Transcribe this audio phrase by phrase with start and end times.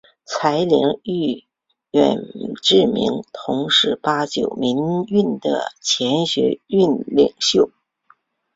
[0.25, 1.43] 柴玲与
[1.91, 2.17] 远
[2.63, 7.69] 志明同是八九民运的前学运领袖。